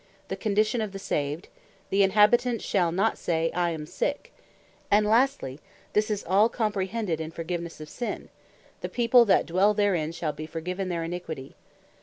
The 0.29 0.35
condition 0.35 0.81
of 0.81 0.93
the 0.93 0.97
Saved, 0.97 1.47
"The 1.91 2.01
Inhabitants 2.01 2.65
shall 2.65 2.91
not 2.91 3.19
say, 3.19 3.51
I 3.53 3.69
am 3.69 3.85
sick:" 3.85 4.33
And 4.89 5.05
lastly, 5.05 5.59
all 5.63 5.89
this 5.93 6.09
is 6.09 6.23
comprehended 6.51 7.21
in 7.21 7.29
Forgivenesse 7.31 7.79
of 7.79 7.87
sin, 7.87 8.29
"The 8.79 8.89
people 8.89 9.25
that 9.25 9.45
dwell 9.45 9.75
therein 9.75 10.11
shall 10.11 10.33
be 10.33 10.47
forgiven 10.47 10.89
their 10.89 11.03
iniquity." 11.03 11.55